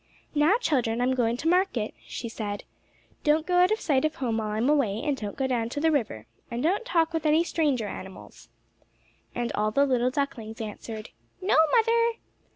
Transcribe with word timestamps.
"Now, 0.33 0.57
children, 0.57 0.99
I'm 0.99 1.13
going 1.13 1.37
to 1.37 1.47
market," 1.47 1.93
she 2.07 2.27
said. 2.27 2.63
"Don't 3.23 3.45
go 3.45 3.57
out 3.57 3.69
of 3.69 3.79
sight 3.79 4.03
of 4.03 4.15
home 4.15 4.37
while 4.37 4.47
I'm 4.47 4.67
away, 4.67 5.03
and 5.03 5.15
don't 5.15 5.35
go 5.37 5.45
down 5.45 5.69
to 5.69 5.79
the 5.79 5.91
river, 5.91 6.25
and 6.49 6.63
don't 6.63 6.83
talk 6.85 7.13
with 7.13 7.23
any 7.23 7.43
stranger 7.43 7.87
animals." 7.87 8.49
And 9.35 9.51
all 9.51 9.69
the 9.69 9.85
little 9.85 10.09
ducklings 10.09 10.59
answered, 10.59 11.11
"No, 11.39 11.55
mother." 11.77 12.13